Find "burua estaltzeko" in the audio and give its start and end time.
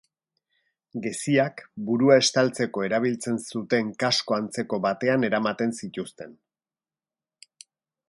1.89-2.87